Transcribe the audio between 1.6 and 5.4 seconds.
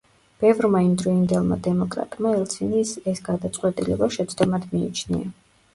დემოკრატმა ელცინის ეს გადაწყვეტილება შეცდომად მიიჩნია.